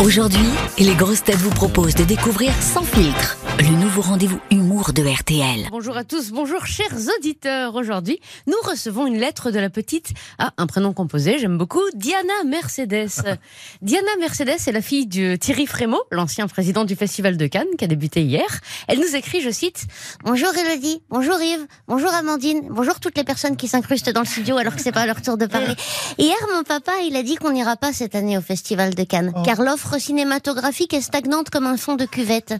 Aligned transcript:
Aujourd'hui, 0.00 0.50
les 0.78 0.94
grosses 0.96 1.22
têtes 1.22 1.36
vous 1.36 1.50
proposent 1.50 1.94
de 1.94 2.02
découvrir 2.02 2.52
Sans 2.60 2.82
filtre, 2.82 3.38
le 3.60 3.80
nouveau 3.80 4.02
rendez-vous 4.02 4.40
humour 4.50 4.92
de 4.92 5.02
RTL. 5.02 5.68
Bonjour 5.70 5.96
à 5.96 6.02
tous, 6.02 6.32
bonjour 6.32 6.66
chers 6.66 6.96
auditeurs. 7.16 7.76
Aujourd'hui, 7.76 8.18
nous 8.48 8.56
recevons 8.64 9.06
une 9.06 9.18
lettre 9.18 9.52
de 9.52 9.60
la 9.60 9.70
petite, 9.70 10.12
ah, 10.38 10.52
un 10.58 10.66
prénom 10.66 10.92
composé, 10.92 11.38
j'aime 11.38 11.56
beaucoup, 11.56 11.80
Diana 11.94 12.42
Mercedes. 12.44 13.08
Diana 13.82 14.08
Mercedes 14.18 14.58
est 14.66 14.72
la 14.72 14.82
fille 14.82 15.06
de 15.06 15.36
Thierry 15.36 15.66
Frémaux, 15.66 16.02
l'ancien 16.10 16.48
président 16.48 16.84
du 16.84 16.96
Festival 16.96 17.36
de 17.36 17.46
Cannes, 17.46 17.68
qui 17.78 17.84
a 17.84 17.88
débuté 17.88 18.22
hier. 18.22 18.48
Elle 18.88 18.98
nous 18.98 19.14
écrit, 19.14 19.40
je 19.42 19.50
cite, 19.50 19.86
Bonjour 20.24 20.50
Elodie, 20.56 21.02
bonjour 21.08 21.40
Yves, 21.40 21.66
bonjour 21.86 22.12
Amandine, 22.12 22.62
bonjour 22.68 22.98
toutes 22.98 23.16
les 23.16 23.24
personnes 23.24 23.56
qui 23.56 23.68
s'incrustent 23.68 24.10
dans 24.10 24.22
le 24.22 24.26
studio 24.26 24.56
alors 24.56 24.74
que 24.74 24.82
c'est 24.82 24.92
pas 24.92 25.06
leur 25.06 25.22
tour 25.22 25.38
de 25.38 25.46
parler. 25.46 25.74
Hier, 26.18 26.36
mon 26.52 26.64
papa, 26.64 26.92
il 27.06 27.14
a 27.14 27.22
dit 27.22 27.36
qu'on 27.36 27.52
n'ira 27.52 27.76
pas 27.76 27.92
cette 27.92 28.16
année 28.16 28.36
au 28.36 28.42
Festival 28.42 28.94
de 28.94 29.04
Cannes, 29.04 29.32
car 29.44 29.62
l'offre 29.62 29.84
cinématographique 29.98 30.94
est 30.94 31.00
stagnante 31.00 31.50
comme 31.50 31.66
un 31.66 31.76
fond 31.76 31.94
de 31.96 32.04
cuvette. 32.04 32.54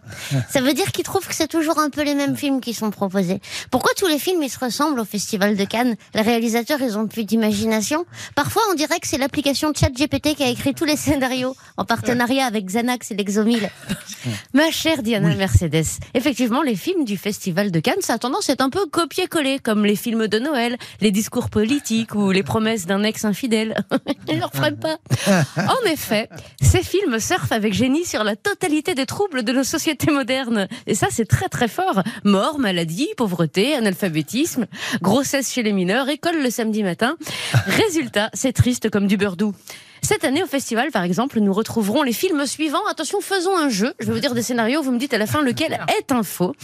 Ça 0.50 0.60
veut 0.60 0.74
dire 0.74 0.92
qu'il 0.92 1.04
trouve 1.04 1.26
que 1.26 1.34
c'est 1.34 1.48
toujours 1.48 1.78
un 1.78 1.90
peu 1.90 2.02
les 2.02 2.14
mêmes 2.14 2.36
films 2.36 2.60
qui 2.60 2.74
sont 2.74 2.90
proposés. 2.90 3.40
Pourquoi 3.70 3.92
tous 3.96 4.06
les 4.06 4.18
films 4.18 4.42
ils 4.42 4.50
se 4.50 4.58
ressemblent 4.58 5.00
au 5.00 5.04
Festival 5.04 5.56
de 5.56 5.64
Cannes? 5.64 5.96
Les 6.14 6.22
réalisateurs, 6.22 6.80
ils 6.80 6.98
ont 6.98 7.06
plus 7.06 7.24
d'imagination. 7.24 8.04
Parfois, 8.34 8.62
on 8.70 8.74
dirait 8.74 9.00
que 9.00 9.06
c'est 9.06 9.18
l'application 9.18 9.72
ChatGPT 9.74 10.34
qui 10.34 10.42
a 10.42 10.48
écrit 10.48 10.74
tous 10.74 10.84
les 10.84 10.96
scénarios 10.96 11.54
en 11.76 11.84
partenariat 11.84 12.46
avec 12.46 12.66
Xanax 12.66 13.10
et 13.10 13.14
l'Exomil. 13.14 13.70
Ma 14.54 14.70
chère 14.70 15.02
Diana 15.02 15.34
Mercedes, 15.34 15.98
effectivement, 16.14 16.62
les 16.62 16.76
films 16.76 17.04
du 17.04 17.16
Festival 17.16 17.70
de 17.70 17.80
Cannes, 17.80 18.00
ça 18.00 18.14
a 18.14 18.18
tendance 18.18 18.48
à 18.48 18.54
être 18.54 18.62
un 18.62 18.70
peu 18.70 18.86
copier-coller, 18.86 19.58
comme 19.58 19.84
les 19.84 19.96
films 19.96 20.28
de 20.28 20.38
Noël, 20.38 20.76
les 21.00 21.10
discours 21.10 21.50
politiques 21.50 22.14
ou 22.14 22.30
les 22.30 22.42
promesses 22.42 22.86
d'un 22.86 23.02
ex 23.02 23.24
infidèle. 23.24 23.84
Je 24.28 24.38
leur 24.38 24.52
ferai 24.52 24.72
pas. 24.72 24.98
En 25.56 25.86
effet, 25.88 26.28
ces 26.60 26.82
films 26.82 27.13
surfent 27.18 27.52
avec 27.52 27.72
génie 27.74 28.04
sur 28.04 28.24
la 28.24 28.36
totalité 28.36 28.94
des 28.94 29.06
troubles 29.06 29.42
de 29.42 29.52
nos 29.52 29.64
sociétés 29.64 30.10
modernes. 30.10 30.68
Et 30.86 30.94
ça, 30.94 31.08
c'est 31.10 31.26
très 31.26 31.48
très 31.48 31.68
fort. 31.68 32.02
Mort, 32.24 32.58
maladie, 32.58 33.08
pauvreté, 33.16 33.74
analphabétisme, 33.74 34.66
grossesse 35.02 35.52
chez 35.52 35.62
les 35.62 35.72
mineurs, 35.72 36.08
école 36.08 36.42
le 36.42 36.50
samedi 36.50 36.82
matin. 36.82 37.16
Résultat, 37.66 38.30
c'est 38.34 38.52
triste 38.52 38.90
comme 38.90 39.06
du 39.06 39.16
beurre 39.16 39.36
doux. 39.36 39.54
Cette 40.02 40.24
année, 40.24 40.42
au 40.42 40.46
festival, 40.46 40.90
par 40.90 41.02
exemple, 41.02 41.40
nous 41.40 41.52
retrouverons 41.52 42.02
les 42.02 42.12
films 42.12 42.44
suivants. 42.46 42.84
Attention, 42.90 43.22
faisons 43.22 43.56
un 43.56 43.70
jeu. 43.70 43.94
Je 44.00 44.06
vais 44.06 44.12
vous 44.12 44.20
dire 44.20 44.34
des 44.34 44.42
scénarios. 44.42 44.82
Vous 44.82 44.92
me 44.92 44.98
dites 44.98 45.14
à 45.14 45.18
la 45.18 45.26
fin 45.26 45.40
lequel 45.40 45.80
est 45.98 46.12
un 46.12 46.22
faux. 46.22 46.54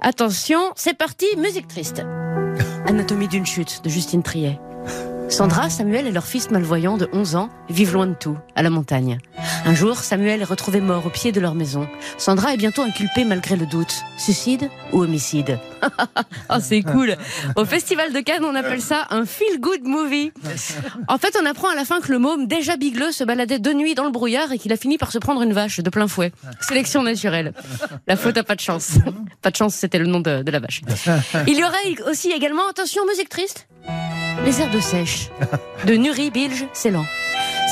Attention, 0.00 0.58
c'est 0.74 0.98
parti. 0.98 1.26
Musique 1.36 1.68
triste. 1.68 2.02
Anatomie 2.86 3.28
d'une 3.28 3.46
chute 3.46 3.82
de 3.84 3.88
Justine 3.88 4.24
Triet. 4.24 4.58
Sandra, 5.28 5.68
Samuel 5.68 6.06
et 6.06 6.10
leur 6.10 6.24
fils 6.24 6.50
malvoyant 6.50 6.96
de 6.96 7.08
11 7.12 7.36
ans 7.36 7.48
vivent 7.68 7.92
loin 7.92 8.06
de 8.06 8.14
tout, 8.14 8.36
à 8.56 8.62
la 8.62 8.70
montagne. 8.70 9.18
Un 9.66 9.74
jour, 9.74 9.98
Samuel 9.98 10.40
est 10.40 10.44
retrouvé 10.44 10.80
mort 10.80 11.04
au 11.06 11.10
pied 11.10 11.32
de 11.32 11.40
leur 11.40 11.54
maison. 11.54 11.86
Sandra 12.16 12.54
est 12.54 12.56
bientôt 12.56 12.82
inculpée 12.82 13.24
malgré 13.24 13.56
le 13.56 13.66
doute. 13.66 13.94
Suicide 14.16 14.70
ou 14.92 15.02
homicide 15.02 15.58
Oh, 16.50 16.56
c'est 16.60 16.82
cool 16.82 17.16
Au 17.56 17.64
Festival 17.66 18.12
de 18.12 18.20
Cannes, 18.20 18.44
on 18.44 18.54
appelle 18.54 18.80
ça 18.80 19.06
un 19.10 19.26
feel-good 19.26 19.82
movie. 19.84 20.32
En 21.08 21.18
fait, 21.18 21.36
on 21.40 21.44
apprend 21.44 21.68
à 21.68 21.74
la 21.74 21.84
fin 21.84 22.00
que 22.00 22.10
le 22.10 22.18
môme, 22.18 22.46
déjà 22.46 22.76
bigleux, 22.76 23.12
se 23.12 23.22
baladait 23.22 23.58
de 23.58 23.72
nuit 23.72 23.94
dans 23.94 24.04
le 24.04 24.10
brouillard 24.10 24.50
et 24.52 24.58
qu'il 24.58 24.72
a 24.72 24.76
fini 24.76 24.96
par 24.96 25.12
se 25.12 25.18
prendre 25.18 25.42
une 25.42 25.52
vache 25.52 25.80
de 25.80 25.90
plein 25.90 26.08
fouet. 26.08 26.32
Sélection 26.60 27.02
naturelle. 27.02 27.52
La 28.06 28.16
faute 28.16 28.38
a 28.38 28.44
pas 28.44 28.54
de 28.54 28.60
chance. 28.60 28.92
Pas 29.42 29.50
de 29.50 29.56
chance, 29.56 29.74
c'était 29.74 29.98
le 29.98 30.06
nom 30.06 30.20
de, 30.20 30.42
de 30.42 30.50
la 30.50 30.58
vache. 30.58 30.80
Il 31.46 31.56
y 31.58 31.62
aurait 31.62 32.10
aussi 32.10 32.30
également, 32.30 32.66
attention, 32.68 33.02
musique 33.06 33.28
triste 33.28 33.68
les 34.44 34.60
herbes 34.60 34.80
sèches 34.80 35.30
de 35.86 35.94
Nuri 35.94 36.30
Bilge 36.30 36.66
Ceylan. 36.72 37.04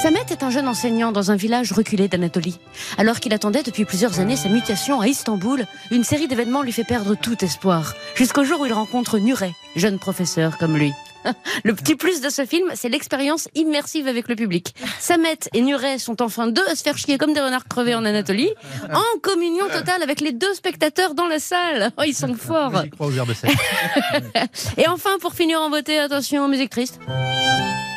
Samet 0.02 0.26
est 0.30 0.42
un 0.42 0.50
jeune 0.50 0.68
enseignant 0.68 1.10
dans 1.10 1.30
un 1.30 1.36
village 1.36 1.72
reculé 1.72 2.06
d'Anatolie. 2.08 2.58
Alors 2.98 3.18
qu'il 3.18 3.32
attendait 3.32 3.62
depuis 3.62 3.84
plusieurs 3.84 4.20
années 4.20 4.36
sa 4.36 4.48
mutation 4.48 5.00
à 5.00 5.08
Istanbul, 5.08 5.66
une 5.90 6.04
série 6.04 6.28
d'événements 6.28 6.62
lui 6.62 6.72
fait 6.72 6.84
perdre 6.84 7.14
tout 7.14 7.42
espoir. 7.44 7.94
Jusqu'au 8.14 8.44
jour 8.44 8.60
où 8.60 8.66
il 8.66 8.72
rencontre 8.72 9.18
Nuret, 9.18 9.54
jeune 9.74 9.98
professeur 9.98 10.58
comme 10.58 10.76
lui. 10.76 10.92
Le 11.64 11.74
petit 11.74 11.96
plus 11.96 12.20
de 12.20 12.28
ce 12.28 12.44
film, 12.44 12.70
c'est 12.74 12.88
l'expérience 12.88 13.48
immersive 13.54 14.08
avec 14.08 14.28
le 14.28 14.36
public. 14.36 14.74
Samet 14.98 15.38
et 15.52 15.62
Nuret 15.62 15.98
sont 15.98 16.20
enfin 16.22 16.48
deux 16.48 16.66
à 16.68 16.74
se 16.74 16.82
faire 16.82 16.98
chier 16.98 17.18
comme 17.18 17.32
des 17.32 17.40
renards 17.40 17.68
crevés 17.68 17.94
en 17.94 18.04
Anatolie, 18.04 18.50
en 18.92 19.18
communion 19.20 19.66
totale 19.68 20.02
avec 20.02 20.20
les 20.20 20.32
deux 20.32 20.54
spectateurs 20.54 21.14
dans 21.14 21.26
la 21.26 21.38
salle. 21.38 21.90
Oh, 21.98 22.02
ils 22.06 22.14
sont 22.14 22.34
forts. 22.34 22.72
Et 24.76 24.88
enfin, 24.88 25.18
pour 25.20 25.34
finir 25.34 25.60
en 25.60 25.70
beauté, 25.70 25.98
attention, 25.98 26.48
musique 26.48 26.70
triste. 26.70 26.98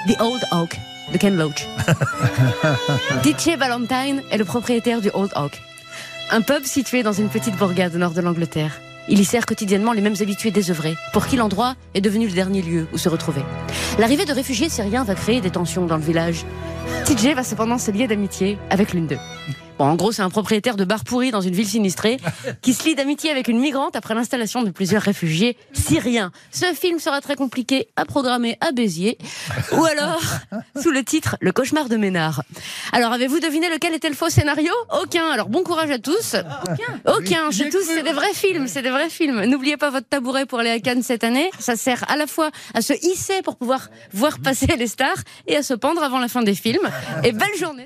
The 0.08 0.20
Old 0.22 0.44
Oak 0.52 0.78
de 1.12 1.18
Ken 1.18 1.38
Loach. 1.38 1.68
DJ 3.24 3.58
Valentine 3.58 4.22
est 4.32 4.38
le 4.38 4.46
propriétaire 4.46 5.02
du 5.02 5.10
Old 5.14 5.32
Oak. 5.36 5.60
Un 6.32 6.42
pub 6.42 6.64
situé 6.64 7.04
dans 7.04 7.14
une 7.14 7.30
petite 7.30 7.56
bourgade 7.56 7.96
au 7.96 7.98
nord 7.98 8.12
de 8.12 8.22
l'Angleterre. 8.22 8.80
Il 9.12 9.20
y 9.20 9.26
sert 9.26 9.48
quotidiennement 9.48 9.92
les 9.92 10.02
mêmes 10.02 10.16
habitués 10.22 10.52
désœuvrés, 10.52 10.96
pour 11.14 11.26
qui 11.26 11.36
l'endroit 11.36 11.76
est 11.96 12.02
devenu 12.02 12.28
le 12.28 12.34
dernier 12.34 12.62
lieu 12.62 12.88
où 12.94 12.98
se 13.00 13.10
retrouver. 13.10 13.42
L'arrivée 13.98 14.26
de 14.26 14.34
réfugiés 14.34 14.70
syriens 14.70 15.04
va 15.04 15.16
créer 15.16 15.42
des 15.42 15.50
tensions 15.50 15.88
dans 15.88 15.98
le 15.98 16.04
village. 16.04 16.46
TJ 17.06 17.34
va 17.34 17.44
cependant 17.44 17.80
se 17.80 17.90
lier 17.90 18.08
d'amitié 18.08 18.60
avec 18.70 18.94
l'une 18.94 19.08
d'eux. 19.08 19.18
Bon, 19.80 19.86
en 19.86 19.96
gros, 19.96 20.12
c'est 20.12 20.22
un 20.22 20.30
propriétaire 20.30 20.76
de 20.76 20.84
bar 20.84 21.06
pourri 21.06 21.32
dans 21.32 21.40
une 21.40 21.56
ville 21.56 21.66
sinistrée 21.66 22.18
qui 22.62 22.74
se 22.74 22.84
lie 22.84 22.96
d'amitié 22.96 23.32
avec 23.32 23.48
une 23.48 23.62
migrante 23.62 23.96
après 23.96 24.14
l'installation 24.14 24.62
de 24.62 24.72
plusieurs 24.72 25.02
réfugiés 25.02 25.56
syriens. 25.72 26.34
Ce 26.52 26.66
film 26.74 27.00
sera 27.00 27.22
très 27.22 27.38
compliqué 27.38 27.88
à 27.96 28.04
programmer 28.04 28.58
à 28.60 28.74
Béziers 28.74 29.18
ou 29.72 29.86
alors 29.86 30.22
sous 30.82 30.92
le 30.92 31.02
titre 31.06 31.38
Le 31.40 31.54
cauchemar 31.54 31.88
de 31.88 31.96
Ménard. 31.96 32.44
Alors, 32.92 33.14
avez-vous 33.14 33.40
deviné 33.40 33.70
lequel 33.70 33.94
était 33.94 34.10
le 34.10 34.16
faux 34.16 34.30
scénario? 34.30 34.74
Aucun. 35.02 35.32
Alors, 35.32 35.48
bon 35.48 35.64
courage 35.64 35.92
à 35.92 35.98
tous. 35.98 36.36
Aucun. 36.64 37.14
Aucun. 37.18 37.52
C'est 37.52 37.70
tous, 37.70 37.84
c'est 37.84 38.04
des 38.04 38.12
vrais 38.12 38.34
films. 38.34 38.68
C'est 38.68 38.82
des 38.82 38.92
vrais 38.92 39.10
films. 39.10 39.46
N'oubliez 39.46 39.78
pas 39.78 39.92
votre 39.92 40.10
tabouret 40.10 40.46
pour 40.46 40.60
aller 40.60 40.72
à 40.72 40.80
Cannes 40.82 41.04
cette 41.04 41.24
année. 41.24 41.50
Ça 41.58 41.78
sert 41.78 42.04
à 42.12 42.18
la 42.18 42.28
fois 42.28 42.52
à 42.74 42.82
se 42.82 42.92
hisser 42.92 43.42
pour 43.44 43.56
pouvoir 43.56 43.88
voir 44.12 44.40
passer 44.40 44.68
les 44.78 44.88
stars 44.88 45.24
et 45.48 45.56
à 45.56 45.64
se 45.64 45.74
pendre 45.74 46.04
avant 46.04 46.20
la 46.20 46.28
fin 46.28 46.44
des 46.44 46.56
films. 46.56 46.90
Et 47.24 47.32
belle 47.32 47.56
journée. 47.58 47.86